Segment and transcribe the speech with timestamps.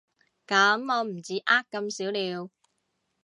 [0.47, 2.49] 噉我唔止呃咁少了